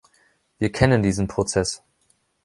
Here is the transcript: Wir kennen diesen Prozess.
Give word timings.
Wir 0.57 0.71
kennen 0.71 1.03
diesen 1.03 1.27
Prozess. 1.27 1.83